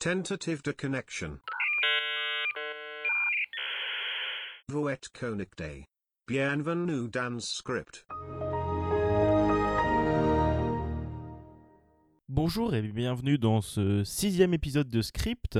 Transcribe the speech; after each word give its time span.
Tentative 0.00 0.62
de 0.62 0.70
connection. 0.70 1.40
Voet 4.68 5.00
Konig 5.12 5.48
Day. 5.58 5.86
Bienvenue 6.28 7.08
dans 7.08 7.40
script. 7.40 8.06
Bonjour 12.28 12.76
et 12.76 12.82
bienvenue 12.82 13.38
dans 13.38 13.60
ce 13.60 14.04
sixième 14.04 14.54
épisode 14.54 14.88
de 14.88 15.02
Script. 15.02 15.58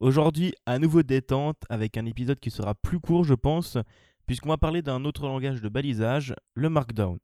Aujourd'hui, 0.00 0.54
à 0.64 0.78
nouveau 0.78 1.02
détente 1.02 1.62
avec 1.68 1.98
un 1.98 2.06
épisode 2.06 2.40
qui 2.40 2.50
sera 2.50 2.74
plus 2.74 3.00
court, 3.00 3.24
je 3.24 3.34
pense, 3.34 3.76
puisqu'on 4.26 4.48
va 4.48 4.56
parler 4.56 4.80
d'un 4.80 5.04
autre 5.04 5.26
langage 5.26 5.60
de 5.60 5.68
balisage, 5.68 6.34
le 6.54 6.70
Markdown. 6.70 7.18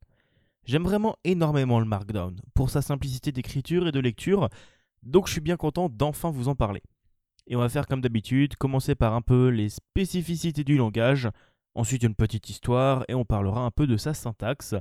J'aime 0.67 0.85
vraiment 0.85 1.17
énormément 1.25 1.81
le 1.81 1.87
Markdown, 1.87 2.39
pour 2.53 2.69
sa 2.69 2.83
simplicité 2.83 3.33
d'écriture 3.33 3.89
et 3.89 3.93
de 3.93 4.01
lecture, 4.01 4.51
donc 5.03 5.27
je 5.27 5.33
suis 5.33 5.41
bien 5.41 5.57
content 5.57 5.89
d'enfin 5.89 6.31
vous 6.31 6.49
en 6.49 6.55
parler. 6.55 6.83
Et 7.47 7.57
on 7.57 7.61
va 7.61 7.69
faire 7.69 7.87
comme 7.87 8.01
d'habitude, 8.01 8.57
commencer 8.57 8.95
par 8.95 9.15
un 9.15 9.23
peu 9.23 9.49
les 9.49 9.69
spécificités 9.69 10.65
du 10.65 10.77
langage, 10.77 11.29
ensuite 11.75 12.03
une 12.03 12.15
petite 12.15 12.49
histoire, 12.49 13.05
et 13.09 13.15
on 13.15 13.25
parlera 13.25 13.63
un 13.63 13.71
peu 13.71 13.87
de 13.87 13.97
sa 13.97 14.15
syntaxe, 14.15 14.75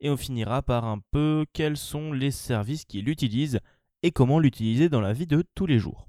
et 0.00 0.10
on 0.10 0.16
finira 0.16 0.62
par 0.62 0.84
un 0.84 0.98
peu 1.10 1.46
quels 1.52 1.76
sont 1.76 2.12
les 2.12 2.30
services 2.30 2.84
qui 2.84 3.02
l'utilisent 3.02 3.60
et 4.02 4.10
comment 4.10 4.40
l'utiliser 4.40 4.88
dans 4.88 5.00
la 5.00 5.12
vie 5.12 5.26
de 5.26 5.44
tous 5.54 5.66
les 5.66 5.78
jours. 5.78 6.08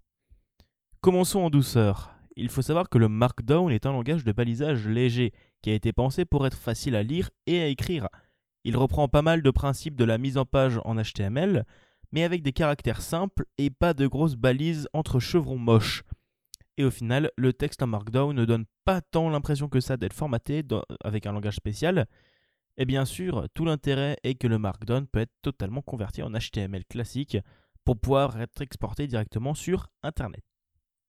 Commençons 1.01 1.41
en 1.41 1.49
douceur. 1.49 2.11
Il 2.35 2.49
faut 2.49 2.63
savoir 2.63 2.89
que 2.89 2.97
le 2.97 3.07
Markdown 3.07 3.71
est 3.71 3.85
un 3.85 3.91
langage 3.91 4.23
de 4.23 4.31
balisage 4.31 4.87
léger 4.87 5.31
qui 5.61 5.69
a 5.69 5.73
été 5.73 5.93
pensé 5.93 6.25
pour 6.25 6.47
être 6.47 6.57
facile 6.57 6.95
à 6.95 7.03
lire 7.03 7.29
et 7.45 7.61
à 7.61 7.67
écrire. 7.67 8.07
Il 8.63 8.77
reprend 8.77 9.07
pas 9.07 9.21
mal 9.21 9.43
de 9.43 9.51
principes 9.51 9.95
de 9.95 10.05
la 10.05 10.17
mise 10.17 10.37
en 10.37 10.45
page 10.45 10.79
en 10.85 10.95
HTML, 10.95 11.65
mais 12.13 12.23
avec 12.23 12.43
des 12.43 12.53
caractères 12.53 13.01
simples 13.01 13.45
et 13.57 13.71
pas 13.71 13.95
de 13.95 14.05
grosses 14.05 14.35
balises 14.35 14.87
entre 14.93 15.19
chevrons 15.19 15.57
moches. 15.57 16.03
Et 16.77 16.85
au 16.85 16.91
final, 16.91 17.31
le 17.37 17.53
texte 17.53 17.81
en 17.81 17.87
Markdown 17.87 18.35
ne 18.35 18.45
donne 18.45 18.65
pas 18.85 19.01
tant 19.01 19.29
l'impression 19.29 19.67
que 19.67 19.79
ça 19.79 19.97
d'être 19.97 20.13
formaté 20.13 20.63
avec 21.03 21.25
un 21.25 21.31
langage 21.31 21.55
spécial. 21.55 22.05
Et 22.77 22.85
bien 22.85 23.05
sûr, 23.05 23.47
tout 23.55 23.65
l'intérêt 23.65 24.17
est 24.23 24.35
que 24.35 24.47
le 24.47 24.59
Markdown 24.59 25.07
peut 25.07 25.19
être 25.19 25.33
totalement 25.41 25.81
converti 25.81 26.21
en 26.21 26.31
HTML 26.31 26.85
classique 26.85 27.37
pour 27.83 27.99
pouvoir 27.99 28.39
être 28.39 28.61
exporté 28.61 29.07
directement 29.07 29.55
sur 29.55 29.89
Internet. 30.03 30.43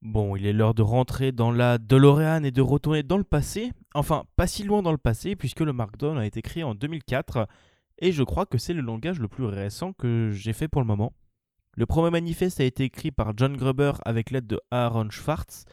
Bon, 0.00 0.36
il 0.36 0.46
est 0.46 0.52
l'heure 0.54 0.74
de 0.74 0.82
rentrer 0.82 1.32
dans 1.32 1.50
la 1.50 1.76
DeLorean 1.76 2.44
et 2.44 2.50
de 2.50 2.62
retourner 2.62 3.02
dans 3.02 3.18
le 3.18 3.24
passé. 3.24 3.72
Enfin, 3.94 4.24
pas 4.36 4.46
si 4.46 4.62
loin 4.62 4.82
dans 4.82 4.92
le 4.92 4.98
passé, 4.98 5.36
puisque 5.36 5.60
le 5.60 5.72
Markdown 5.74 6.16
a 6.16 6.26
été 6.26 6.40
créé 6.40 6.62
en 6.62 6.74
2004, 6.74 7.46
et 7.98 8.12
je 8.12 8.22
crois 8.22 8.46
que 8.46 8.58
c'est 8.58 8.72
le 8.72 8.80
langage 8.80 9.20
le 9.20 9.28
plus 9.28 9.44
récent 9.44 9.92
que 9.92 10.30
j'ai 10.32 10.52
fait 10.52 10.68
pour 10.68 10.80
le 10.80 10.86
moment. 10.86 11.12
Le 11.76 11.86
premier 11.86 12.10
manifeste 12.10 12.60
a 12.60 12.64
été 12.64 12.84
écrit 12.84 13.10
par 13.10 13.36
John 13.36 13.56
Gruber 13.56 13.92
avec 14.04 14.30
l'aide 14.30 14.46
de 14.46 14.60
Aaron 14.70 15.10
Schwartz, 15.10 15.64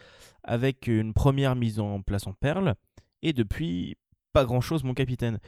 avec 0.44 0.88
une 0.88 1.14
première 1.14 1.56
mise 1.56 1.80
en 1.80 2.02
place 2.02 2.26
en 2.26 2.34
perles, 2.34 2.76
et 3.22 3.34
depuis, 3.34 3.98
pas 4.34 4.46
grand-chose 4.46 4.84
mon 4.84 4.94
capitaine. 4.94 5.40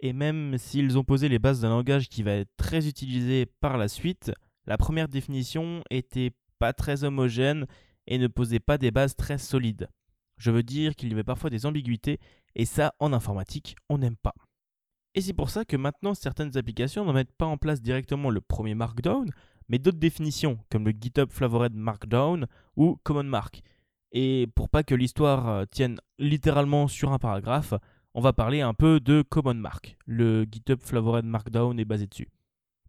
Et 0.00 0.12
même 0.12 0.58
s'ils 0.58 0.98
ont 0.98 1.04
posé 1.04 1.28
les 1.28 1.38
bases 1.38 1.62
d'un 1.62 1.70
langage 1.70 2.08
qui 2.08 2.22
va 2.22 2.32
être 2.32 2.54
très 2.58 2.86
utilisé 2.86 3.46
par 3.60 3.78
la 3.78 3.88
suite, 3.88 4.32
la 4.66 4.76
première 4.76 5.08
définition 5.08 5.82
était 5.90 6.32
pas 6.58 6.72
très 6.72 7.04
homogène 7.04 7.66
et 8.06 8.18
ne 8.18 8.26
posait 8.26 8.60
pas 8.60 8.76
des 8.78 8.90
bases 8.90 9.16
très 9.16 9.38
solides. 9.38 9.88
Je 10.36 10.50
veux 10.50 10.62
dire 10.62 10.94
qu'il 10.94 11.08
y 11.08 11.12
avait 11.12 11.24
parfois 11.24 11.48
des 11.48 11.64
ambiguïtés, 11.64 12.20
et 12.54 12.66
ça, 12.66 12.94
en 13.00 13.14
informatique, 13.14 13.76
on 13.88 13.98
n'aime 13.98 14.16
pas. 14.16 14.34
Et 15.16 15.22
c'est 15.22 15.32
pour 15.32 15.48
ça 15.48 15.64
que 15.64 15.78
maintenant 15.78 16.12
certaines 16.12 16.58
applications 16.58 17.06
ne 17.06 17.12
mettent 17.12 17.32
pas 17.32 17.46
en 17.46 17.56
place 17.56 17.80
directement 17.80 18.28
le 18.28 18.42
premier 18.42 18.74
Markdown, 18.74 19.30
mais 19.70 19.78
d'autres 19.78 19.98
définitions, 19.98 20.58
comme 20.70 20.84
le 20.84 20.92
GitHub 20.92 21.30
Flavored 21.30 21.74
Markdown 21.74 22.46
ou 22.76 22.98
Common 23.02 23.24
Mark. 23.24 23.62
Et 24.12 24.46
pour 24.54 24.68
pas 24.68 24.82
que 24.82 24.94
l'histoire 24.94 25.48
euh, 25.48 25.64
tienne 25.64 25.98
littéralement 26.18 26.86
sur 26.86 27.14
un 27.14 27.18
paragraphe, 27.18 27.72
on 28.12 28.20
va 28.20 28.34
parler 28.34 28.60
un 28.60 28.74
peu 28.74 29.00
de 29.00 29.22
Common 29.22 29.54
Mark. 29.54 29.96
Le 30.04 30.44
GitHub 30.52 30.82
Flavored 30.82 31.24
Markdown 31.24 31.80
est 31.80 31.86
basé 31.86 32.06
dessus. 32.06 32.28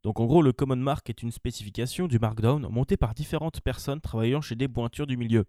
Donc 0.04 0.20
en 0.20 0.26
gros, 0.26 0.42
le 0.42 0.52
Common 0.52 0.76
Mark 0.76 1.10
est 1.10 1.24
une 1.24 1.32
spécification 1.32 2.10
du 2.10 2.20
Markdown 2.20 2.68
montée 2.70 2.98
par 2.98 3.14
différentes 3.14 3.62
personnes 3.62 4.02
travaillant 4.02 4.42
chez 4.42 4.56
des 4.56 4.68
pointures 4.68 5.08
du 5.08 5.16
milieu. 5.16 5.46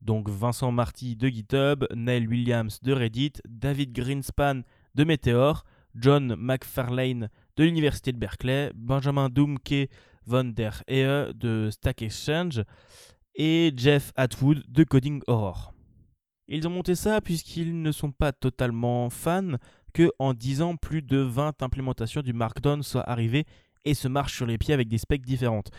Donc 0.00 0.28
Vincent 0.28 0.70
Marty 0.70 1.16
de 1.16 1.26
GitHub, 1.26 1.86
Neil 1.92 2.28
Williams 2.28 2.80
de 2.82 2.92
Reddit, 2.92 3.32
David 3.48 3.92
Greenspan 3.92 4.62
de 4.94 5.02
Meteor, 5.02 5.64
John 5.94 6.34
McFarlane 6.36 7.28
de 7.56 7.64
l'université 7.64 8.12
de 8.12 8.18
Berkeley, 8.18 8.72
Benjamin 8.74 9.28
Doomke 9.28 9.88
von 10.26 10.44
der 10.44 10.82
Ehe 10.88 11.32
de 11.34 11.70
Stack 11.70 12.02
Exchange 12.02 12.62
et 13.34 13.72
Jeff 13.76 14.12
Atwood 14.16 14.62
de 14.68 14.84
Coding 14.84 15.22
Horror. 15.26 15.72
Ils 16.48 16.66
ont 16.66 16.70
monté 16.70 16.94
ça 16.94 17.20
puisqu'ils 17.20 17.80
ne 17.80 17.92
sont 17.92 18.12
pas 18.12 18.32
totalement 18.32 19.08
fans 19.10 19.56
que 19.92 20.10
en 20.18 20.34
10 20.34 20.62
ans 20.62 20.76
plus 20.76 21.02
de 21.02 21.18
20 21.18 21.62
implémentations 21.62 22.22
du 22.22 22.32
Markdown 22.32 22.82
soient 22.82 23.08
arrivées 23.08 23.46
et 23.84 23.94
se 23.94 24.08
marchent 24.08 24.36
sur 24.36 24.46
les 24.46 24.58
pieds 24.58 24.74
avec 24.74 24.88
des 24.88 24.98
specs 24.98 25.24
différentes. 25.24 25.70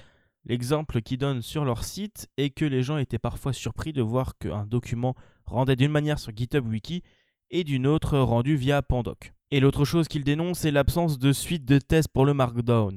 L'exemple 0.46 1.02
qu'ils 1.02 1.18
donnent 1.18 1.42
sur 1.42 1.66
leur 1.66 1.84
site 1.84 2.30
est 2.38 2.52
que 2.52 2.66
les 2.66 2.84
gens 2.84 2.98
étaient 2.98 3.20
parfois 3.20 3.52
surpris 3.52 3.94
de 3.94 4.02
voir 4.02 4.38
qu'un 4.38 4.66
document 4.66 5.16
rendait 5.46 5.76
d'une 5.76 5.92
manière 5.92 6.20
sur 6.20 6.36
GitHub 6.36 6.68
Wiki 6.68 7.04
et 7.52 7.64
d'une 7.64 7.88
autre 7.88 8.18
rendu 8.18 8.56
via 8.56 8.82
Pandoc. 8.82 9.35
Et 9.52 9.60
l'autre 9.60 9.86
chose 9.86 10.08
qu'ils 10.08 10.24
dénoncent 10.24 10.66
est 10.66 10.72
l'absence 10.72 11.20
de 11.20 11.32
suite 11.32 11.66
de 11.66 11.78
tests 11.78 12.08
pour 12.08 12.26
le 12.26 12.34
Markdown. 12.34 12.96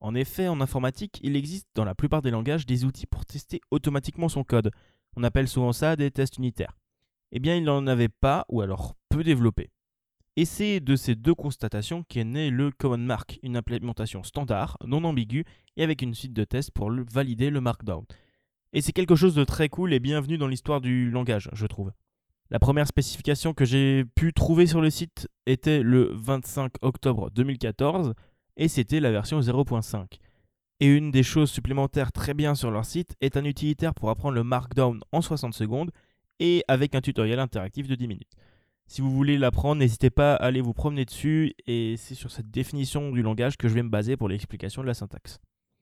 En 0.00 0.14
effet, 0.14 0.48
en 0.48 0.62
informatique, 0.62 1.20
il 1.22 1.36
existe 1.36 1.68
dans 1.74 1.84
la 1.84 1.94
plupart 1.94 2.22
des 2.22 2.30
langages 2.30 2.64
des 2.64 2.86
outils 2.86 3.06
pour 3.06 3.26
tester 3.26 3.60
automatiquement 3.70 4.30
son 4.30 4.42
code. 4.42 4.70
On 5.16 5.24
appelle 5.24 5.46
souvent 5.46 5.72
ça 5.72 5.96
des 5.96 6.10
tests 6.10 6.38
unitaires. 6.38 6.78
Eh 7.32 7.38
bien, 7.38 7.54
il 7.54 7.64
n'en 7.64 7.86
avait 7.86 8.08
pas, 8.08 8.46
ou 8.48 8.62
alors 8.62 8.94
peu 9.10 9.22
développé. 9.22 9.70
Et 10.36 10.46
c'est 10.46 10.80
de 10.80 10.96
ces 10.96 11.16
deux 11.16 11.34
constatations 11.34 12.02
qu'est 12.04 12.24
né 12.24 12.48
le 12.48 12.70
Common 12.70 12.96
Mark, 12.96 13.38
une 13.42 13.58
implémentation 13.58 14.22
standard, 14.22 14.78
non 14.86 15.04
ambiguë, 15.04 15.44
et 15.76 15.82
avec 15.82 16.00
une 16.00 16.14
suite 16.14 16.32
de 16.32 16.44
tests 16.44 16.70
pour 16.70 16.90
valider 17.12 17.50
le 17.50 17.60
Markdown. 17.60 18.04
Et 18.72 18.80
c'est 18.80 18.92
quelque 18.92 19.16
chose 19.16 19.34
de 19.34 19.44
très 19.44 19.68
cool 19.68 19.92
et 19.92 20.00
bienvenu 20.00 20.38
dans 20.38 20.48
l'histoire 20.48 20.80
du 20.80 21.10
langage, 21.10 21.50
je 21.52 21.66
trouve. 21.66 21.92
La 22.52 22.58
première 22.58 22.88
spécification 22.88 23.54
que 23.54 23.64
j'ai 23.64 24.04
pu 24.04 24.32
trouver 24.32 24.66
sur 24.66 24.80
le 24.80 24.90
site 24.90 25.28
était 25.46 25.84
le 25.84 26.10
25 26.14 26.72
octobre 26.82 27.30
2014, 27.30 28.12
et 28.56 28.66
c'était 28.66 28.98
la 28.98 29.12
version 29.12 29.38
0.5. 29.38 30.18
Et 30.80 30.86
une 30.86 31.12
des 31.12 31.22
choses 31.22 31.50
supplémentaires 31.50 32.10
très 32.10 32.34
bien 32.34 32.56
sur 32.56 32.72
leur 32.72 32.84
site 32.84 33.14
est 33.20 33.36
un 33.36 33.44
utilitaire 33.44 33.94
pour 33.94 34.10
apprendre 34.10 34.34
le 34.34 34.42
Markdown 34.42 35.00
en 35.12 35.20
60 35.20 35.54
secondes, 35.54 35.92
et 36.40 36.64
avec 36.66 36.96
un 36.96 37.00
tutoriel 37.00 37.38
interactif 37.38 37.86
de 37.86 37.94
10 37.94 38.08
minutes. 38.08 38.32
Si 38.88 39.00
vous 39.00 39.12
voulez 39.12 39.38
l'apprendre, 39.38 39.76
n'hésitez 39.76 40.10
pas 40.10 40.34
à 40.34 40.46
aller 40.46 40.60
vous 40.60 40.74
promener 40.74 41.04
dessus 41.04 41.54
et 41.68 41.94
c'est 41.96 42.16
sur 42.16 42.32
cette 42.32 42.50
définition 42.50 43.12
du 43.12 43.22
langage 43.22 43.56
que 43.56 43.68
je 43.68 43.74
vais 43.74 43.84
me 43.84 43.90
baser 43.90 44.16
pour 44.16 44.28
l'explication 44.28 44.82
de 44.82 44.88
la 44.88 44.94
syntaxe. 44.94 45.38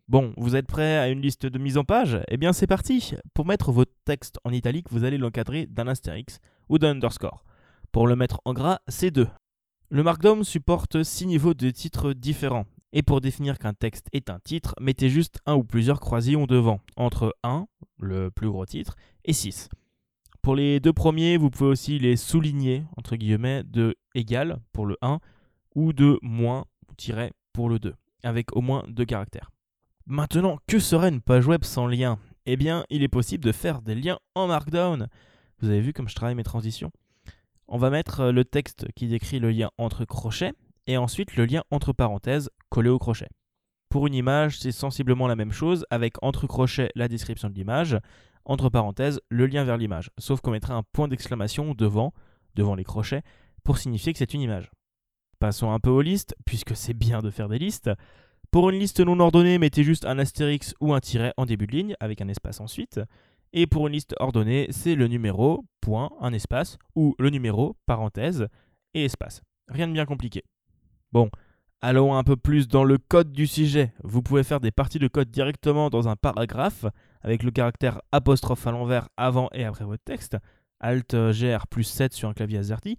Bon, 0.09 0.35
vous 0.37 0.57
êtes 0.57 0.67
prêt 0.67 0.99
à 0.99 1.09
une 1.09 1.23
liste 1.23 1.47
de 1.47 1.59
mise 1.59 1.79
en 1.79 1.85
page? 1.85 2.21
Eh 2.29 2.37
bien 2.37 2.53
c'est 2.53 2.67
parti 2.67 3.15
Pour 3.33 3.47
mettre 3.47 3.73
votre 3.73 3.93
texte 4.05 4.39
en 4.45 4.53
italique, 4.53 4.89
vous 4.91 5.05
allez 5.05 5.17
l'encadrer 5.17 5.65
d'un 5.65 5.89
astérix 5.89 6.41
ou 6.69 6.79
d'un 6.79 6.91
underscore. 6.91 7.45
Pour 7.93 8.07
le 8.07 8.17
mettre 8.17 8.41
en 8.45 8.53
gras, 8.53 8.81
c'est 8.89 9.11
2. 9.11 9.29
Le 9.91 10.03
Markdown 10.03 10.45
supporte 10.45 11.03
6 11.03 11.27
niveaux 11.27 11.55
de 11.55 11.71
titres 11.71 12.13
différents. 12.13 12.67
Et 12.93 13.03
pour 13.03 13.21
définir 13.21 13.59
qu'un 13.59 13.75
texte 13.75 14.09
est 14.13 14.31
un 14.31 14.39
titre, 14.39 14.75
mettez 14.81 15.11
juste 15.11 15.41
un 15.45 15.55
ou 15.55 15.65
plusieurs 15.65 16.01
croisillons 16.01 16.47
devant, 16.47 16.81
entre 16.97 17.35
1, 17.43 17.67
le 17.99 18.31
plus 18.31 18.49
gros 18.49 18.65
titre, 18.65 18.97
et 19.25 19.35
6. 19.35 19.69
Pour 20.41 20.57
les 20.57 20.81
deux 20.81 20.95
premiers, 20.95 21.37
vous 21.37 21.51
pouvez 21.51 21.69
aussi 21.69 21.99
les 21.99 22.17
souligner, 22.17 22.85
entre 22.97 23.17
guillemets, 23.17 23.63
de 23.65 23.97
égal 24.15 24.59
pour 24.73 24.87
le 24.87 24.97
1 25.03 25.19
ou 25.75 25.93
de 25.93 26.19
moins 26.23 26.65
tiret 26.97 27.33
pour 27.53 27.69
le 27.69 27.79
2, 27.79 27.95
avec 28.23 28.57
au 28.57 28.63
moins 28.63 28.85
deux 28.89 29.05
caractères. 29.05 29.51
Maintenant, 30.07 30.59
que 30.67 30.79
serait 30.79 31.11
une 31.11 31.21
page 31.21 31.47
web 31.47 31.65
sans 31.65 31.87
lien? 31.87 32.19
Eh 32.47 32.57
bien, 32.57 32.85
il 32.89 33.03
est 33.03 33.09
possible 33.09 33.45
de 33.45 33.53
faire 33.53 33.83
des 33.83 33.95
liens 33.95 34.19
en 34.35 34.47
Markdown. 34.47 35.09
Vous 35.61 35.69
avez 35.69 35.81
vu 35.81 35.93
comme 35.93 36.09
je 36.09 36.15
travaille 36.15 36.35
mes 36.35 36.45
transitions? 36.45 36.93
On 37.67 37.79
va 37.79 37.91
mettre 37.91 38.27
le 38.27 38.45
texte 38.45 38.87
qui 38.95 39.09
décrit 39.09 39.41
le 39.41 39.51
lien 39.51 39.71
entre 39.77 40.05
crochets 40.05 40.53
et 40.87 40.97
ensuite 40.97 41.37
le 41.37 41.45
lien 41.45 41.65
entre 41.71 41.93
parenthèses 41.93 42.51
collé 42.71 42.89
au 42.89 42.99
crochet. 42.99 43.29
Pour 43.89 44.07
une 44.07 44.15
image, 44.15 44.59
c'est 44.61 44.73
sensiblement 44.73 45.27
la 45.27 45.37
même 45.37 45.53
chose 45.53 45.85
avec 45.91 46.15
entre 46.23 46.47
crochets 46.47 46.91
la 46.95 47.09
description 47.09 47.51
de 47.51 47.55
l'image 47.55 47.99
entre 48.45 48.71
parenthèses, 48.71 49.21
le 49.29 49.47
lien 49.47 49.65
vers 49.65 49.77
l'image, 49.77 50.11
sauf 50.19 50.41
qu'on 50.41 50.53
mettrait 50.53 50.73
un 50.73 50.83
point 50.83 51.09
d'exclamation 51.09 51.75
devant, 51.75 52.15
devant 52.55 52.75
les 52.75 52.85
crochets, 52.85 53.23
pour 53.63 53.77
signifier 53.77 54.13
que 54.13 54.19
c'est 54.19 54.33
une 54.33 54.41
image. 54.41 54.71
Passons 55.39 55.71
un 55.71 55.79
peu 55.79 55.91
aux 55.91 56.01
listes, 56.01 56.35
puisque 56.47 56.75
c'est 56.75 56.95
bien 56.95 57.21
de 57.21 57.31
faire 57.31 57.49
des 57.49 57.59
listes. 57.59 57.91
Pour 58.51 58.71
une 58.71 58.79
liste 58.79 59.01
non 59.01 59.21
ordonnée, 59.21 59.59
mettez 59.59 59.85
juste 59.85 60.07
un 60.07 60.19
astérix 60.19 60.75
ou 60.81 60.95
un 60.95 61.01
tiret 61.01 61.35
en 61.37 61.45
début 61.45 61.67
de 61.67 61.73
ligne, 61.73 61.95
avec 62.01 62.23
un 62.23 62.29
espace 62.29 62.61
ensuite. 62.61 63.01
Et 63.53 63.67
pour 63.67 63.87
une 63.87 63.95
liste 63.95 64.15
ordonnée, 64.19 64.67
c'est 64.71 64.95
le 64.95 65.09
numéro, 65.09 65.65
point, 65.81 66.11
un 66.21 66.33
espace, 66.33 66.79
ou 66.95 67.15
le 67.19 67.31
numéro, 67.31 67.77
parenthèse, 67.87 68.49
et 68.95 69.05
espace. 69.05 69.43
Rien 69.69 69.89
de 69.89 69.93
bien 69.93 70.07
compliqué. 70.07 70.45
Bon, 71.13 71.31
allons 71.81 72.15
un 72.15 72.25
peu 72.25 72.37
plus 72.37 72.69
dans 72.69 72.85
le 72.85 72.99
code 72.99 73.33
du 73.33 73.47
sujet. 73.47 73.93
Vous 74.03 74.23
pouvez 74.23 74.45
faire 74.45 74.61
des 74.61 74.71
parties 74.71 74.99
de 74.99 75.09
code 75.09 75.31
directement 75.31 75.91
dans 75.91 76.09
un 76.09 76.17
paragraphe, 76.17 76.87
avec 77.23 77.43
le 77.43 77.51
caractère 77.51 78.01
apostrophe 78.13 78.67
à 78.67 78.73
l'envers 78.73 79.09
avant 79.17 79.49
et 79.53 79.65
après 79.65 79.85
votre 79.85 80.05
texte, 80.05 80.37
Alt 80.81 81.15
GR 81.15 81.67
plus 81.69 81.85
7 81.85 82.13
sur 82.13 82.29
un 82.29 82.35
clavier 82.35 82.59
AZERTY. 82.59 82.99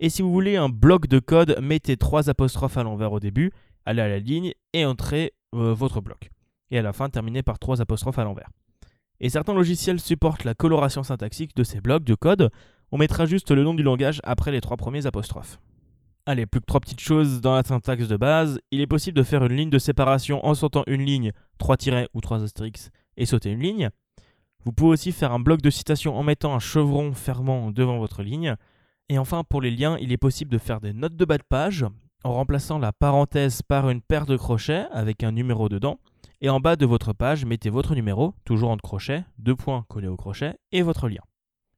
Et 0.00 0.10
si 0.10 0.22
vous 0.22 0.32
voulez 0.32 0.56
un 0.56 0.68
bloc 0.68 1.08
de 1.08 1.18
code, 1.18 1.58
mettez 1.60 1.96
trois 1.96 2.30
apostrophes 2.30 2.76
à 2.76 2.82
l'envers 2.82 3.12
au 3.12 3.20
début, 3.20 3.50
allez 3.84 4.02
à 4.02 4.08
la 4.08 4.18
ligne 4.18 4.52
et 4.72 4.84
entrez 4.84 5.32
euh, 5.54 5.72
votre 5.72 6.00
bloc. 6.00 6.30
Et 6.70 6.78
à 6.78 6.82
la 6.82 6.92
fin, 6.92 7.08
terminez 7.08 7.42
par 7.42 7.58
trois 7.58 7.80
apostrophes 7.80 8.18
à 8.18 8.24
l'envers. 8.24 8.50
Et 9.20 9.30
certains 9.30 9.54
logiciels 9.54 10.00
supportent 10.00 10.44
la 10.44 10.54
coloration 10.54 11.02
syntaxique 11.02 11.56
de 11.56 11.64
ces 11.64 11.80
blocs 11.80 12.04
de 12.04 12.14
code. 12.14 12.50
On 12.92 12.98
mettra 12.98 13.26
juste 13.26 13.50
le 13.50 13.64
nom 13.64 13.74
du 13.74 13.82
langage 13.82 14.20
après 14.24 14.52
les 14.52 14.60
trois 14.60 14.76
premiers 14.76 15.06
apostrophes. 15.06 15.58
Allez, 16.26 16.46
plus 16.46 16.60
que 16.60 16.66
trois 16.66 16.80
petites 16.80 17.00
choses 17.00 17.40
dans 17.40 17.54
la 17.54 17.62
syntaxe 17.62 18.06
de 18.06 18.16
base. 18.16 18.60
Il 18.70 18.80
est 18.80 18.86
possible 18.86 19.16
de 19.16 19.22
faire 19.22 19.44
une 19.44 19.54
ligne 19.54 19.70
de 19.70 19.78
séparation 19.78 20.44
en 20.44 20.54
sautant 20.54 20.84
une 20.86 21.02
ligne, 21.02 21.32
trois 21.58 21.76
tirets 21.76 22.08
ou 22.12 22.20
trois 22.20 22.42
astérisques, 22.42 22.90
et 23.16 23.26
sauter 23.26 23.50
une 23.50 23.60
ligne. 23.60 23.90
Vous 24.64 24.72
pouvez 24.72 24.90
aussi 24.90 25.12
faire 25.12 25.32
un 25.32 25.40
bloc 25.40 25.62
de 25.62 25.70
citation 25.70 26.16
en 26.16 26.22
mettant 26.22 26.54
un 26.54 26.58
chevron 26.58 27.14
fermant 27.14 27.70
devant 27.70 27.98
votre 27.98 28.22
ligne. 28.22 28.56
Et 29.08 29.18
enfin, 29.18 29.42
pour 29.42 29.62
les 29.62 29.70
liens, 29.70 29.96
il 30.00 30.12
est 30.12 30.18
possible 30.18 30.50
de 30.50 30.58
faire 30.58 30.80
des 30.80 30.92
notes 30.92 31.16
de 31.16 31.24
bas 31.24 31.38
de 31.38 31.42
page 31.48 31.86
en 32.24 32.34
remplaçant 32.34 32.78
la 32.78 32.92
parenthèse 32.92 33.62
par 33.62 33.88
une 33.88 34.02
paire 34.02 34.26
de 34.26 34.36
crochets 34.36 34.86
avec 34.92 35.22
un 35.22 35.32
numéro 35.32 35.68
dedans. 35.68 35.98
Et 36.40 36.48
en 36.50 36.60
bas 36.60 36.76
de 36.76 36.86
votre 36.86 37.12
page, 37.12 37.44
mettez 37.44 37.68
votre 37.68 37.96
numéro, 37.96 38.32
toujours 38.44 38.70
entre 38.70 38.82
crochets, 38.82 39.24
deux 39.38 39.56
points 39.56 39.84
collés 39.88 40.06
au 40.06 40.16
crochet, 40.16 40.54
et 40.70 40.82
votre 40.82 41.08
lien. 41.08 41.22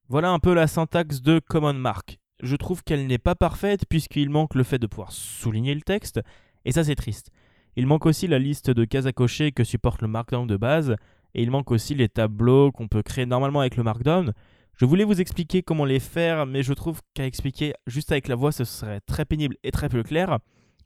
Voilà 0.09 0.33
un 0.33 0.39
peu 0.39 0.53
la 0.53 0.67
syntaxe 0.67 1.23
de 1.23 1.39
Common 1.39 1.73
Mark. 1.73 2.19
Je 2.43 2.57
trouve 2.57 2.83
qu'elle 2.83 3.07
n'est 3.07 3.17
pas 3.17 3.35
parfaite 3.35 3.87
puisqu'il 3.89 4.29
manque 4.29 4.55
le 4.55 4.63
fait 4.63 4.79
de 4.79 4.87
pouvoir 4.87 5.13
souligner 5.13 5.75
le 5.75 5.81
texte, 5.81 6.21
et 6.67 6.73
ça 6.73 6.85
c'est 6.85 6.95
triste. 6.95 7.31
Il 7.75 7.87
manque 7.87 8.05
aussi 8.05 8.27
la 8.27 8.39
liste 8.39 8.71
de 8.71 8.85
cases 8.85 9.07
à 9.07 9.13
cocher 9.13 9.51
que 9.51 9.65
supporte 9.65 10.03
le 10.03 10.09
Markdown 10.09 10.47
de 10.47 10.59
base, 10.59 10.95
et 11.33 11.43
il 11.43 11.51
manque 11.51 11.71
aussi 11.71 11.95
les 11.95 12.11
tableaux 12.11 12.71
qu'on 12.71 12.89
peut 12.89 13.03
créer 13.03 13.25
normalement 13.25 13.61
avec 13.61 13.77
le 13.77 13.83
Markdown. 13.83 14.35
Je 14.77 14.85
voulais 14.85 15.05
vous 15.05 15.23
expliquer 15.23 15.63
comment 15.63 15.87
les 15.87 16.01
faire, 16.01 16.45
mais 16.45 16.63
je 16.63 16.75
trouve 16.75 17.01
qu'à 17.15 17.25
expliquer 17.25 17.73
juste 17.87 18.13
avec 18.13 18.29
la 18.29 18.35
voix, 18.35 18.53
ce 18.53 18.65
serait 18.65 19.01
très 19.01 19.25
pénible 19.25 19.57
et 19.63 19.71
très 19.71 19.89
peu 19.89 20.03
clair. 20.03 20.39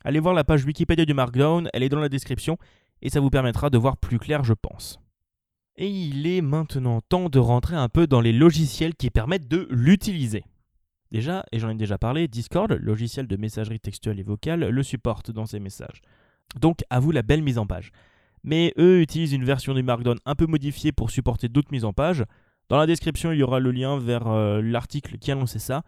Allez 0.05 0.21
voir 0.21 0.35
la 0.35 0.45
page 0.45 0.65
Wikipédia 0.65 1.07
du 1.07 1.15
Markdown, 1.15 1.71
elle 1.73 1.83
est 1.83 1.89
dans 1.89 1.99
la 1.99 2.11
description, 2.11 2.59
et 3.05 3.11
ça 3.11 3.21
vous 3.21 3.31
permettra 3.31 3.71
de 3.71 3.79
voir 3.79 3.99
plus 3.99 4.19
clair, 4.19 4.43
je 4.43 4.55
pense. 4.55 4.99
Et 5.77 5.89
il 5.89 6.27
est 6.27 6.41
maintenant 6.41 7.01
temps 7.03 7.29
de 7.29 7.39
rentrer 7.39 7.77
un 7.77 7.89
peu 7.89 8.07
dans 8.07 8.21
les 8.21 8.33
logiciels 8.33 8.95
qui 8.95 9.11
permettent 9.11 9.47
de 9.47 9.69
l'utiliser. 9.71 10.45
Déjà, 11.11 11.45
et 11.53 11.59
j'en 11.59 11.69
ai 11.69 11.75
déjà 11.75 11.99
parlé, 11.99 12.27
Discord, 12.29 12.73
logiciel 12.73 13.27
de 13.27 13.37
messagerie 13.37 13.79
textuelle 13.79 14.19
et 14.19 14.25
vocale, 14.25 14.69
le 14.69 14.83
supporte 14.83 15.31
dans 15.31 15.47
ses 15.47 15.61
messages. 15.61 16.01
Donc 16.59 16.79
à 16.91 16.99
vous 16.99 17.11
la 17.11 17.23
belle 17.23 17.43
mise 17.43 17.59
en 17.59 17.67
page. 17.67 17.93
Mais 18.43 18.73
eux 18.79 19.01
utilisent 19.01 19.33
une 19.33 19.45
version 19.45 19.75
du 19.75 19.83
Markdown 19.83 20.19
un 20.25 20.35
peu 20.35 20.47
modifiée 20.47 20.93
pour 20.93 21.11
supporter 21.11 21.49
d'autres 21.49 21.73
mises 21.73 21.85
en 21.85 21.93
page. 21.93 22.25
Dans 22.69 22.79
la 22.79 22.87
description, 22.87 23.33
il 23.33 23.39
y 23.39 23.43
aura 23.43 23.61
le 23.61 23.71
lien 23.71 23.99
vers 23.99 24.29
euh, 24.29 24.63
l'article 24.63 25.19
qui 25.19 25.31
annonçait 25.31 25.59
ça. 25.59 25.83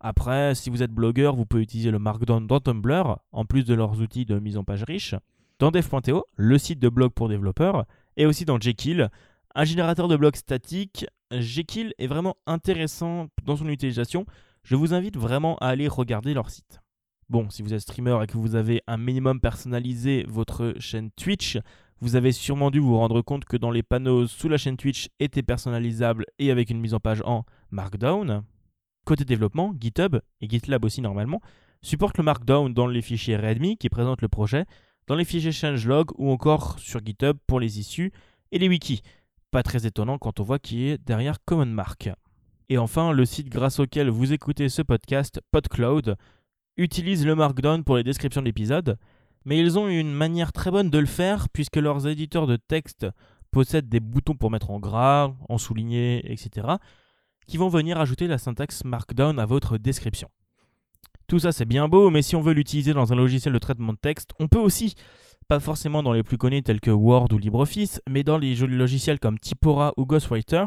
Après, 0.00 0.54
si 0.54 0.70
vous 0.70 0.82
êtes 0.82 0.92
blogueur, 0.92 1.34
vous 1.34 1.46
pouvez 1.46 1.62
utiliser 1.62 1.90
le 1.90 1.98
Markdown 1.98 2.46
dans 2.46 2.60
Tumblr, 2.60 3.18
en 3.32 3.44
plus 3.44 3.64
de 3.64 3.74
leurs 3.74 4.00
outils 4.00 4.24
de 4.24 4.38
mise 4.38 4.56
en 4.56 4.64
page 4.64 4.84
riche 4.84 5.16
dans 5.58 5.70
dev.to, 5.70 6.24
le 6.36 6.58
site 6.58 6.78
de 6.78 6.88
blog 6.88 7.12
pour 7.12 7.28
développeurs, 7.28 7.84
et 8.16 8.26
aussi 8.26 8.44
dans 8.44 8.60
Jekyll, 8.60 9.10
un 9.54 9.64
générateur 9.64 10.08
de 10.08 10.16
blog 10.16 10.36
statique. 10.36 11.06
Jekyll 11.32 11.94
est 11.98 12.06
vraiment 12.06 12.36
intéressant 12.46 13.28
dans 13.44 13.56
son 13.56 13.68
utilisation. 13.68 14.24
Je 14.62 14.76
vous 14.76 14.94
invite 14.94 15.16
vraiment 15.16 15.56
à 15.58 15.68
aller 15.68 15.88
regarder 15.88 16.32
leur 16.32 16.50
site. 16.50 16.80
Bon, 17.28 17.50
si 17.50 17.62
vous 17.62 17.74
êtes 17.74 17.80
streamer 17.80 18.18
et 18.22 18.26
que 18.26 18.38
vous 18.38 18.54
avez 18.54 18.82
un 18.86 18.96
minimum 18.96 19.40
personnalisé 19.40 20.24
votre 20.28 20.74
chaîne 20.78 21.10
Twitch, 21.10 21.58
vous 22.00 22.16
avez 22.16 22.32
sûrement 22.32 22.70
dû 22.70 22.78
vous 22.78 22.96
rendre 22.96 23.20
compte 23.20 23.44
que 23.44 23.56
dans 23.56 23.70
les 23.70 23.82
panneaux 23.82 24.26
sous 24.26 24.48
la 24.48 24.56
chaîne 24.56 24.76
Twitch 24.76 25.08
étaient 25.18 25.42
personnalisables 25.42 26.24
et 26.38 26.50
avec 26.50 26.70
une 26.70 26.80
mise 26.80 26.94
en 26.94 27.00
page 27.00 27.22
en 27.26 27.44
Markdown. 27.70 28.44
Côté 29.04 29.24
développement, 29.24 29.74
GitHub 29.78 30.16
et 30.40 30.48
GitLab 30.48 30.84
aussi 30.84 31.00
normalement 31.00 31.40
supportent 31.82 32.18
le 32.18 32.24
Markdown 32.24 32.72
dans 32.72 32.86
les 32.86 33.02
fichiers 33.02 33.36
README 33.36 33.76
qui 33.76 33.88
présentent 33.88 34.22
le 34.22 34.28
projet 34.28 34.64
dans 35.08 35.16
les 35.16 35.24
fichiers 35.24 35.52
changelog 35.52 36.10
ou 36.18 36.30
encore 36.30 36.78
sur 36.78 37.04
GitHub 37.04 37.38
pour 37.46 37.58
les 37.58 37.80
issues 37.80 38.12
et 38.52 38.58
les 38.58 38.68
wikis. 38.68 39.02
Pas 39.50 39.62
très 39.62 39.86
étonnant 39.86 40.18
quand 40.18 40.38
on 40.38 40.42
voit 40.42 40.58
qui 40.58 40.84
est 40.84 40.98
derrière 40.98 41.42
CommonMark. 41.44 42.10
Et 42.68 42.76
enfin, 42.76 43.12
le 43.12 43.24
site 43.24 43.48
grâce 43.48 43.80
auquel 43.80 44.10
vous 44.10 44.34
écoutez 44.34 44.68
ce 44.68 44.82
podcast, 44.82 45.40
PodCloud, 45.50 46.16
utilise 46.76 47.24
le 47.24 47.34
Markdown 47.34 47.82
pour 47.82 47.96
les 47.96 48.04
descriptions 48.04 48.42
de 48.42 48.46
l'épisode, 48.46 48.98
mais 49.46 49.58
ils 49.58 49.78
ont 49.78 49.88
une 49.88 50.12
manière 50.12 50.52
très 50.52 50.70
bonne 50.70 50.90
de 50.90 50.98
le 50.98 51.06
faire 51.06 51.48
puisque 51.48 51.76
leurs 51.76 52.06
éditeurs 52.06 52.46
de 52.46 52.56
texte 52.56 53.06
possèdent 53.50 53.88
des 53.88 54.00
boutons 54.00 54.34
pour 54.34 54.50
mettre 54.50 54.70
en 54.70 54.78
gras, 54.78 55.32
en 55.48 55.56
souligner, 55.56 56.30
etc., 56.30 56.68
qui 57.46 57.56
vont 57.56 57.70
venir 57.70 57.98
ajouter 57.98 58.26
la 58.26 58.36
syntaxe 58.36 58.84
Markdown 58.84 59.38
à 59.38 59.46
votre 59.46 59.78
description. 59.78 60.28
Tout 61.28 61.38
ça 61.38 61.52
c'est 61.52 61.66
bien 61.66 61.88
beau, 61.88 62.08
mais 62.08 62.22
si 62.22 62.36
on 62.36 62.40
veut 62.40 62.54
l'utiliser 62.54 62.94
dans 62.94 63.12
un 63.12 63.16
logiciel 63.16 63.52
de 63.52 63.58
traitement 63.58 63.92
de 63.92 63.98
texte, 63.98 64.30
on 64.40 64.48
peut 64.48 64.58
aussi. 64.58 64.94
Pas 65.46 65.60
forcément 65.60 66.02
dans 66.02 66.12
les 66.12 66.22
plus 66.22 66.38
connus 66.38 66.62
tels 66.62 66.80
que 66.80 66.90
Word 66.90 67.28
ou 67.32 67.38
LibreOffice, 67.38 68.00
mais 68.08 68.22
dans 68.22 68.38
les 68.38 68.54
logiciels 68.54 69.18
comme 69.18 69.38
Typora 69.38 69.92
ou 69.96 70.06
Ghostwriter, 70.06 70.66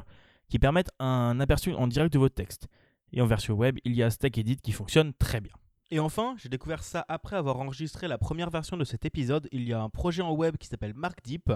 qui 0.49 0.59
permettent 0.59 0.91
un 0.99 1.39
aperçu 1.39 1.73
en 1.73 1.87
direct 1.87 2.13
de 2.13 2.19
votre 2.19 2.35
texte. 2.35 2.67
Et 3.11 3.21
en 3.21 3.25
version 3.25 3.55
web, 3.55 3.77
il 3.85 3.95
y 3.95 4.03
a 4.03 4.09
Stack 4.11 4.37
Edit 4.37 4.57
qui 4.57 4.71
fonctionne 4.71 5.13
très 5.13 5.41
bien. 5.41 5.51
Et 5.89 5.99
enfin, 5.99 6.35
j'ai 6.37 6.47
découvert 6.47 6.83
ça 6.83 7.05
après 7.09 7.35
avoir 7.35 7.59
enregistré 7.59 8.07
la 8.07 8.17
première 8.17 8.49
version 8.49 8.77
de 8.77 8.83
cet 8.83 9.03
épisode. 9.03 9.47
Il 9.51 9.67
y 9.67 9.73
a 9.73 9.81
un 9.81 9.89
projet 9.89 10.21
en 10.21 10.31
web 10.31 10.57
qui 10.57 10.67
s'appelle 10.67 10.93
MarkDeep. 10.93 11.51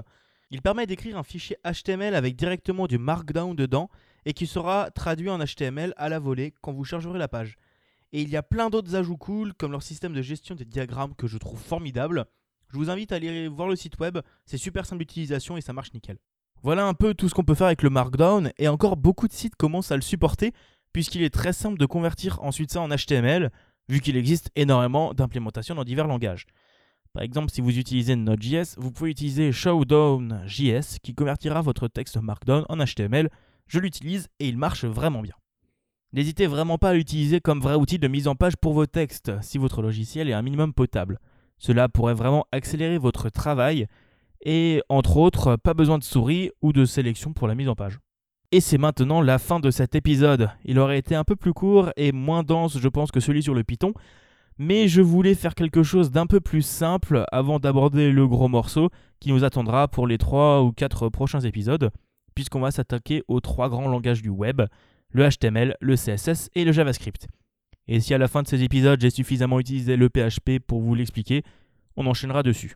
Il 0.49 0.61
permet 0.61 0.87
d'écrire 0.87 1.17
un 1.17 1.23
fichier 1.23 1.57
HTML 1.63 2.15
avec 2.15 2.35
directement 2.35 2.87
du 2.87 2.97
Markdown 2.97 3.55
dedans 3.55 3.89
et 4.25 4.33
qui 4.33 4.47
sera 4.47 4.89
traduit 4.91 5.29
en 5.29 5.39
HTML 5.39 5.93
à 5.95 6.09
la 6.09 6.19
volée 6.19 6.53
quand 6.61 6.73
vous 6.73 6.83
chargerez 6.83 7.19
la 7.19 7.27
page. 7.27 7.57
Et 8.15 8.21
il 8.21 8.29
y 8.29 8.37
a 8.37 8.43
plein 8.43 8.69
d'autres 8.69 8.95
ajouts 8.95 9.17
cool, 9.17 9.53
comme 9.55 9.73
leur 9.73 9.83
système 9.83 10.13
de 10.13 10.21
gestion 10.21 10.55
des 10.55 10.63
diagrammes 10.63 11.13
que 11.15 11.27
je 11.27 11.37
trouve 11.37 11.59
formidable. 11.59 12.23
Je 12.69 12.77
vous 12.77 12.89
invite 12.89 13.11
à 13.11 13.15
aller 13.15 13.49
voir 13.49 13.67
le 13.67 13.75
site 13.75 13.99
web, 13.99 14.19
c'est 14.45 14.55
super 14.55 14.85
simple 14.85 14.99
d'utilisation 14.99 15.57
et 15.57 15.61
ça 15.61 15.73
marche 15.73 15.93
nickel. 15.93 16.17
Voilà 16.63 16.85
un 16.85 16.93
peu 16.93 17.13
tout 17.13 17.27
ce 17.27 17.33
qu'on 17.33 17.43
peut 17.43 17.55
faire 17.55 17.67
avec 17.67 17.83
le 17.83 17.89
Markdown, 17.89 18.53
et 18.57 18.69
encore 18.69 18.95
beaucoup 18.95 19.27
de 19.27 19.33
sites 19.33 19.57
commencent 19.57 19.91
à 19.91 19.97
le 19.97 20.01
supporter, 20.01 20.53
puisqu'il 20.93 21.23
est 21.23 21.29
très 21.29 21.51
simple 21.51 21.77
de 21.77 21.85
convertir 21.85 22.41
ensuite 22.41 22.71
ça 22.71 22.79
en 22.79 22.87
HTML, 22.87 23.51
vu 23.89 23.99
qu'il 23.99 24.15
existe 24.15 24.49
énormément 24.55 25.13
d'implémentations 25.13 25.75
dans 25.75 25.83
divers 25.83 26.07
langages. 26.07 26.45
Par 27.11 27.21
exemple, 27.21 27.51
si 27.51 27.59
vous 27.59 27.77
utilisez 27.77 28.15
Node.js, 28.15 28.75
vous 28.77 28.93
pouvez 28.93 29.11
utiliser 29.11 29.51
Showdown.js 29.51 30.99
qui 31.03 31.15
convertira 31.15 31.61
votre 31.61 31.89
texte 31.89 32.15
Markdown 32.15 32.63
en 32.69 32.77
HTML. 32.77 33.29
Je 33.67 33.79
l'utilise 33.79 34.29
et 34.39 34.47
il 34.47 34.57
marche 34.57 34.85
vraiment 34.85 35.21
bien. 35.21 35.35
N'hésitez 36.15 36.47
vraiment 36.47 36.77
pas 36.77 36.91
à 36.91 36.93
l'utiliser 36.93 37.41
comme 37.41 37.59
vrai 37.59 37.75
outil 37.75 37.99
de 37.99 38.07
mise 38.07 38.29
en 38.29 38.35
page 38.35 38.55
pour 38.55 38.71
vos 38.71 38.85
textes, 38.85 39.33
si 39.41 39.57
votre 39.57 39.81
logiciel 39.81 40.29
est 40.29 40.33
un 40.33 40.41
minimum 40.41 40.73
potable. 40.73 41.19
Cela 41.57 41.89
pourrait 41.89 42.13
vraiment 42.13 42.45
accélérer 42.53 42.97
votre 42.97 43.27
travail 43.27 43.87
et, 44.39 44.81
entre 44.87 45.17
autres, 45.17 45.57
pas 45.57 45.73
besoin 45.73 45.97
de 45.97 46.05
souris 46.05 46.51
ou 46.61 46.71
de 46.71 46.85
sélection 46.85 47.33
pour 47.33 47.49
la 47.49 47.55
mise 47.55 47.67
en 47.67 47.75
page. 47.75 47.99
Et 48.53 48.61
c'est 48.61 48.77
maintenant 48.77 49.19
la 49.19 49.39
fin 49.39 49.59
de 49.59 49.69
cet 49.71 49.93
épisode. 49.93 50.49
Il 50.63 50.79
aurait 50.79 50.99
été 50.99 51.15
un 51.15 51.25
peu 51.25 51.35
plus 51.35 51.51
court 51.51 51.89
et 51.97 52.13
moins 52.13 52.43
dense, 52.43 52.79
je 52.79 52.87
pense, 52.87 53.11
que 53.11 53.19
celui 53.19 53.43
sur 53.43 53.53
le 53.53 53.65
Python, 53.65 53.91
mais 54.57 54.87
je 54.87 55.01
voulais 55.01 55.35
faire 55.35 55.53
quelque 55.53 55.83
chose 55.83 56.11
d'un 56.11 56.27
peu 56.27 56.39
plus 56.39 56.61
simple 56.61 57.25
avant 57.33 57.59
d'aborder 57.59 58.13
le 58.13 58.25
gros 58.25 58.47
morceau 58.47 58.89
qui 59.19 59.33
nous 59.33 59.43
attendra 59.43 59.89
pour 59.89 60.07
les 60.07 60.17
3 60.17 60.63
ou 60.63 60.71
4 60.71 61.09
prochains 61.09 61.41
épisodes, 61.41 61.91
puisqu'on 62.35 62.61
va 62.61 62.71
s'attaquer 62.71 63.21
aux 63.27 63.41
trois 63.41 63.67
grands 63.67 63.89
langages 63.89 64.21
du 64.21 64.29
web, 64.29 64.61
le 65.09 65.29
HTML, 65.29 65.75
le 65.79 65.95
CSS 65.95 66.49
et 66.55 66.65
le 66.65 66.71
JavaScript. 66.71 67.27
Et 67.87 67.99
si 67.99 68.13
à 68.13 68.17
la 68.17 68.27
fin 68.27 68.41
de 68.41 68.47
ces 68.47 68.63
épisodes 68.63 68.99
j'ai 68.99 69.09
suffisamment 69.09 69.59
utilisé 69.59 69.95
le 69.95 70.09
PHP 70.09 70.59
pour 70.65 70.81
vous 70.81 70.95
l'expliquer, 70.95 71.43
on 71.95 72.05
enchaînera 72.07 72.43
dessus. 72.43 72.75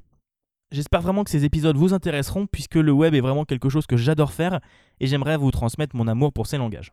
J'espère 0.71 1.01
vraiment 1.01 1.23
que 1.23 1.31
ces 1.31 1.45
épisodes 1.45 1.75
vous 1.75 1.93
intéresseront 1.93 2.45
puisque 2.45 2.75
le 2.75 2.91
web 2.91 3.15
est 3.15 3.21
vraiment 3.21 3.45
quelque 3.45 3.69
chose 3.69 3.87
que 3.87 3.97
j'adore 3.97 4.31
faire 4.31 4.59
et 4.99 5.07
j'aimerais 5.07 5.37
vous 5.37 5.51
transmettre 5.51 5.95
mon 5.95 6.07
amour 6.07 6.31
pour 6.31 6.45
ces 6.45 6.57
langages. 6.57 6.91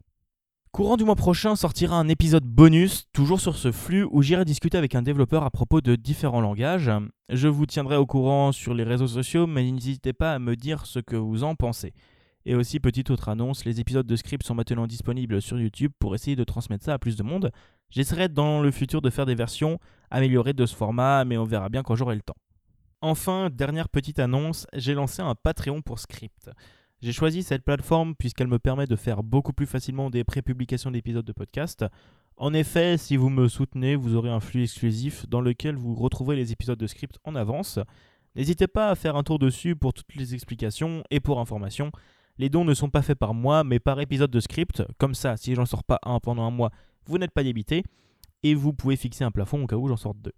Courant 0.73 0.99
du 0.99 1.05
mois 1.05 1.15
prochain 1.15 1.57
sortira 1.57 1.97
un 1.97 2.09
épisode 2.09 2.45
bonus, 2.45 3.07
toujours 3.15 3.41
sur 3.41 3.57
ce 3.57 3.73
flux, 3.73 4.07
où 4.11 4.21
j'irai 4.21 4.45
discuter 4.45 4.77
avec 4.77 4.95
un 4.95 5.01
développeur 5.01 5.43
à 5.43 5.51
propos 5.51 5.81
de 5.81 5.97
différents 5.97 6.43
langages. 6.43 6.91
Je 7.31 7.49
vous 7.49 7.65
tiendrai 7.65 7.97
au 7.97 8.05
courant 8.05 8.53
sur 8.53 8.75
les 8.75 8.85
réseaux 8.85 9.07
sociaux, 9.07 9.47
mais 9.47 9.71
n'hésitez 9.71 10.13
pas 10.13 10.35
à 10.35 10.39
me 10.39 10.55
dire 10.55 10.85
ce 10.85 10.99
que 10.99 11.17
vous 11.17 11.45
en 11.45 11.55
pensez. 11.55 11.95
Et 12.49 12.55
aussi, 12.55 12.79
petite 12.79 13.11
autre 13.11 13.29
annonce, 13.29 13.65
les 13.65 13.81
épisodes 13.81 14.07
de 14.07 14.15
script 14.15 14.47
sont 14.47 14.55
maintenant 14.55 14.87
disponibles 14.87 15.43
sur 15.43 15.59
YouTube 15.59 15.91
pour 15.99 16.15
essayer 16.15 16.37
de 16.37 16.45
transmettre 16.45 16.85
ça 16.85 16.95
à 16.95 16.99
plus 16.99 17.17
de 17.17 17.25
monde. 17.25 17.51
J'essaierai 17.91 18.29
dans 18.29 18.61
le 18.61 18.71
futur 18.71 19.03
de 19.03 19.11
faire 19.11 19.27
des 19.27 19.35
versions 19.35 19.81
améliorées 20.13 20.53
de 20.53 20.65
ce 20.65 20.77
format, 20.77 21.25
mais 21.25 21.37
on 21.37 21.45
verra 21.45 21.69
bien 21.69 21.83
quand 21.83 21.97
j'aurai 21.97 22.15
le 22.15 22.23
temps. 22.23 22.37
Enfin, 23.01 23.51
dernière 23.51 23.89
petite 23.89 24.21
annonce, 24.21 24.69
j'ai 24.73 24.95
lancé 24.95 25.23
un 25.23 25.35
Patreon 25.35 25.83
pour 25.83 25.99
script. 25.99 26.49
J'ai 27.03 27.13
choisi 27.13 27.43
cette 27.43 27.65
plateforme 27.65 28.15
puisqu'elle 28.15 28.47
me 28.47 28.61
permet 28.61 28.87
de 28.87 28.97
faire 28.97 29.25
beaucoup 29.25 29.53
plus 29.53 29.67
facilement 29.67 30.09
des 30.09 30.23
pré-publications 30.23 30.93
d'épisodes 30.93 31.27
de 31.27 31.33
podcast. 31.33 31.85
En 32.37 32.55
effet, 32.55 32.97
si 32.97 33.17
vous 33.17 33.29
me 33.29 33.49
soutenez, 33.49 33.97
vous 33.97 34.15
aurez 34.15 34.31
un 34.31 34.41
flux 34.41 34.63
exclusif 34.63 35.29
dans 35.29 35.41
lequel 35.41 35.75
vous 35.75 35.97
retrouverez 35.97 36.37
les 36.37 36.53
épisodes 36.53 36.79
de 36.79 36.87
script 36.87 37.19
en 37.25 37.35
avance. 37.35 37.81
N'hésitez 38.37 38.69
pas 38.69 38.91
à 38.91 38.95
faire 38.95 39.17
un 39.17 39.25
tour 39.25 39.41
dessus 39.41 39.75
pour 39.75 39.95
toutes 39.95 40.15
les 40.15 40.35
explications 40.35 41.03
et 41.11 41.19
pour 41.19 41.41
information. 41.41 41.91
Les 42.39 42.49
dons 42.49 42.65
ne 42.65 42.75
sont 42.75 42.91
pas 42.91 43.03
faits 43.03 43.19
par 43.19 43.35
mois, 43.35 43.65
mais 43.65 43.79
par 43.79 44.01
épisode 44.01 44.31
de 44.31 44.41
script. 44.41 44.83
Comme 44.99 45.15
ça, 45.15 45.37
si 45.37 45.55
j'en 45.55 45.67
sors 45.67 45.85
pas 45.85 45.99
un 46.05 46.21
pendant 46.21 46.43
un 46.43 46.51
mois, 46.51 46.71
vous 47.07 47.19
n'êtes 47.19 47.31
pas 47.31 47.43
débité. 47.43 47.83
Et 48.43 48.55
vous 48.55 48.73
pouvez 48.73 48.97
fixer 48.97 49.25
un 49.25 49.31
plafond 49.31 49.63
au 49.63 49.67
cas 49.67 49.77
où 49.77 49.89
j'en 49.89 49.97
sorte 49.97 50.19
deux. 50.21 50.35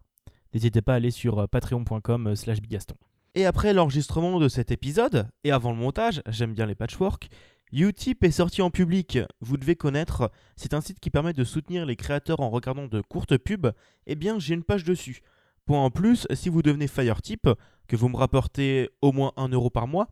N'hésitez 0.54 0.80
pas 0.80 0.94
à 0.94 0.96
aller 0.96 1.10
sur 1.10 1.40
euh, 1.40 1.46
patreon.com 1.46 2.34
slash 2.36 2.60
bigaston. 2.60 2.94
Et 3.34 3.44
après 3.44 3.72
l'enregistrement 3.72 4.38
de 4.40 4.48
cet 4.48 4.70
épisode, 4.70 5.28
et 5.44 5.52
avant 5.52 5.70
le 5.72 5.76
montage, 5.76 6.22
j'aime 6.28 6.54
bien 6.54 6.66
les 6.66 6.74
patchwork, 6.74 7.28
Utip 7.72 8.24
est 8.24 8.30
sorti 8.30 8.62
en 8.62 8.70
public. 8.70 9.18
Vous 9.40 9.58
devez 9.58 9.76
connaître, 9.76 10.30
c'est 10.56 10.72
un 10.72 10.80
site 10.80 11.00
qui 11.00 11.10
permet 11.10 11.34
de 11.34 11.44
soutenir 11.44 11.84
les 11.84 11.96
créateurs 11.96 12.40
en 12.40 12.48
regardant 12.48 12.86
de 12.86 13.02
courtes 13.02 13.36
pubs. 13.36 13.72
Eh 14.06 14.14
bien, 14.14 14.38
j'ai 14.38 14.54
une 14.54 14.64
page 14.64 14.84
dessus. 14.84 15.20
Point 15.66 15.84
en 15.84 15.90
plus, 15.90 16.26
si 16.32 16.48
vous 16.48 16.62
devenez 16.62 16.88
FireTip, 16.88 17.46
que 17.86 17.96
vous 17.96 18.08
me 18.08 18.16
rapportez 18.16 18.88
au 19.02 19.12
moins 19.12 19.32
1 19.36 19.48
euro 19.48 19.68
par 19.68 19.86
mois, 19.86 20.08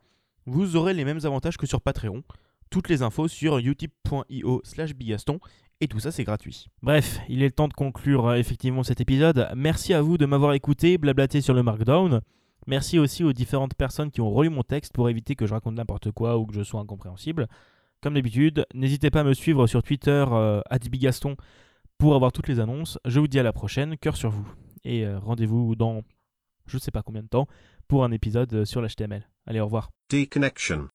vous 0.47 0.77
aurez 0.77 0.93
les 0.93 1.05
mêmes 1.05 1.19
avantages 1.23 1.57
que 1.57 1.67
sur 1.67 1.81
Patreon. 1.81 2.23
Toutes 2.69 2.89
les 2.89 3.01
infos 3.01 3.27
sur 3.27 3.59
utip.io 3.59 4.61
slash 4.63 4.93
bigaston 4.95 5.39
et 5.81 5.87
tout 5.87 5.99
ça 5.99 6.11
c'est 6.11 6.23
gratuit. 6.23 6.67
Bref, 6.81 7.19
il 7.29 7.43
est 7.43 7.47
le 7.47 7.51
temps 7.51 7.67
de 7.67 7.73
conclure 7.73 8.27
euh, 8.27 8.35
effectivement 8.35 8.83
cet 8.83 9.01
épisode. 9.01 9.49
Merci 9.55 9.93
à 9.93 10.01
vous 10.01 10.17
de 10.17 10.25
m'avoir 10.25 10.53
écouté, 10.53 10.97
blablater 10.97 11.41
sur 11.41 11.53
le 11.53 11.63
Markdown. 11.63 12.21
Merci 12.65 12.97
aussi 12.97 13.23
aux 13.23 13.33
différentes 13.33 13.75
personnes 13.75 14.09
qui 14.09 14.21
ont 14.21 14.31
relu 14.31 14.49
mon 14.49 14.63
texte 14.63 14.93
pour 14.93 15.09
éviter 15.09 15.35
que 15.35 15.45
je 15.45 15.53
raconte 15.53 15.75
n'importe 15.75 16.11
quoi 16.11 16.37
ou 16.37 16.45
que 16.45 16.53
je 16.53 16.63
sois 16.63 16.81
incompréhensible. 16.81 17.47
Comme 18.01 18.13
d'habitude, 18.13 18.65
n'hésitez 18.73 19.09
pas 19.09 19.21
à 19.21 19.23
me 19.23 19.33
suivre 19.33 19.67
sur 19.67 19.83
Twitter, 19.83 20.25
euh, 20.31 20.61
Bigaston, 20.89 21.35
pour 21.97 22.15
avoir 22.15 22.31
toutes 22.31 22.47
les 22.47 22.59
annonces. 22.59 22.99
Je 23.05 23.19
vous 23.19 23.27
dis 23.27 23.39
à 23.39 23.43
la 23.43 23.53
prochaine, 23.53 23.97
cœur 23.97 24.15
sur 24.15 24.29
vous. 24.29 24.47
Et 24.83 25.05
euh, 25.05 25.19
rendez-vous 25.19 25.75
dans 25.75 26.03
je 26.67 26.77
sais 26.77 26.91
pas 26.91 27.01
combien 27.01 27.23
de 27.23 27.27
temps 27.27 27.47
pour 27.87 28.03
un 28.03 28.11
épisode 28.11 28.65
sur 28.65 28.81
l'HTML. 28.81 29.27
Allez, 29.47 29.61
au 29.61 29.65
revoir. 29.65 29.89
Deconnection. 30.09 30.89